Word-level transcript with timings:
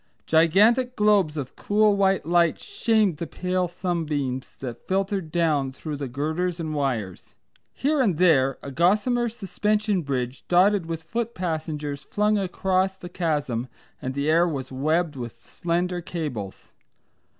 Gigantic 0.25 0.95
globes 0.95 1.37
of 1.37 1.55
cool 1.55 1.95
white 1.95 2.25
light 2.25 2.59
shamed 2.59 3.17
the 3.17 3.27
pale 3.27 3.67
sunbeams 3.67 4.57
that 4.57 4.87
filtered 4.87 5.31
down 5.31 5.71
through 5.71 5.95
the 5.97 6.07
girders 6.07 6.59
and 6.59 6.73
wires. 6.73 7.35
Here 7.71 8.01
and 8.01 8.17
there 8.17 8.57
a 8.63 8.71
gossamer 8.71 9.29
suspension 9.29 10.01
bridge 10.01 10.43
dotted 10.47 10.87
with 10.87 11.03
foot 11.03 11.35
passengers 11.35 12.03
flung 12.03 12.35
across 12.39 12.97
the 12.97 13.09
chasm 13.09 13.67
and 14.01 14.15
the 14.15 14.27
air 14.27 14.47
was 14.47 14.71
webbed 14.71 15.15
with 15.17 15.45
slender 15.45 16.01
cables. 16.01 16.71